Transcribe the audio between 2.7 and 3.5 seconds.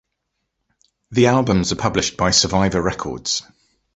Records.